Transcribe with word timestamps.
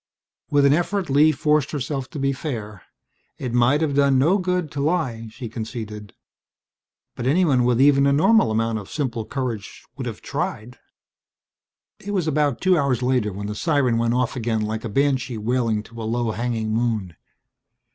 With 0.49 0.65
an 0.65 0.73
effort 0.73 1.11
Lee 1.11 1.31
forced 1.31 1.69
herself 1.69 2.09
to 2.09 2.17
be 2.17 2.33
fair. 2.33 2.81
It 3.37 3.53
might 3.53 3.81
have 3.81 3.93
done 3.93 4.17
no 4.17 4.39
good 4.39 4.71
to 4.71 4.79
lie, 4.79 5.27
she 5.29 5.47
conceded. 5.47 6.15
But 7.15 7.27
anyone 7.27 7.65
with 7.65 7.79
even 7.79 8.07
a 8.07 8.11
normal 8.11 8.49
amount 8.49 8.79
of 8.79 8.89
simple 8.89 9.25
courage 9.25 9.85
would 9.97 10.07
have 10.07 10.19
tried. 10.23 10.79
It 11.99 12.15
was 12.15 12.27
about 12.27 12.61
two 12.61 12.75
hours 12.79 13.03
later 13.03 13.31
when 13.31 13.45
the 13.45 13.53
siren 13.53 13.99
went 13.99 14.15
off 14.15 14.35
again 14.35 14.61
like 14.61 14.83
a 14.83 14.89
banshee 14.89 15.37
wailing 15.37 15.83
to 15.83 16.01
a 16.01 16.05
low 16.11 16.31
hanging 16.31 16.73
moon. 16.73 17.15